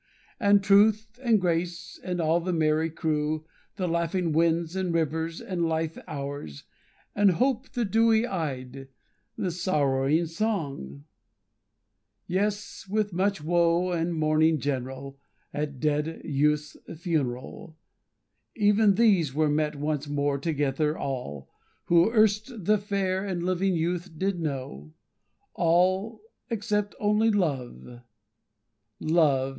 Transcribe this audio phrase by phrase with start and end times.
[0.39, 5.67] And Truth, and Grace, and all the merry crew, The laughing Winds and Rivers, and
[5.69, 6.63] lithe Hours;
[7.13, 8.87] And Hope, the dewy eyed;
[9.37, 11.03] and sorrowing Song;
[12.25, 15.19] Yes, with much woe and mourning general,
[15.53, 17.77] At dead Youth's funeral,
[18.55, 21.47] Even these were met once more together, all,
[21.85, 24.95] Who erst the fair and living Youth did know;
[25.53, 28.01] All, except only Love.